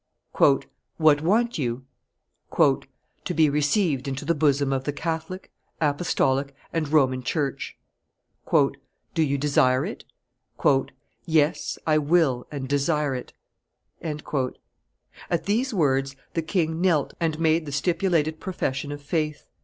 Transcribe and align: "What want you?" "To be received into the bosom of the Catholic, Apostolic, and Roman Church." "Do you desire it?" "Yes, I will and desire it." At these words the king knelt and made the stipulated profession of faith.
"What 0.31 0.65
want 1.21 1.59
you?" 1.59 1.85
"To 2.57 3.33
be 3.35 3.51
received 3.51 4.07
into 4.07 4.25
the 4.25 4.33
bosom 4.33 4.73
of 4.73 4.85
the 4.85 4.91
Catholic, 4.93 5.51
Apostolic, 5.79 6.55
and 6.73 6.89
Roman 6.91 7.21
Church." 7.21 7.77
"Do 8.51 8.73
you 9.21 9.37
desire 9.37 9.85
it?" 9.85 10.03
"Yes, 11.27 11.77
I 11.85 11.99
will 11.99 12.47
and 12.49 12.67
desire 12.67 13.13
it." 13.13 13.33
At 14.01 15.43
these 15.43 15.71
words 15.71 16.15
the 16.33 16.41
king 16.41 16.81
knelt 16.81 17.13
and 17.19 17.39
made 17.39 17.67
the 17.67 17.71
stipulated 17.71 18.39
profession 18.39 18.91
of 18.91 19.03
faith. 19.03 19.45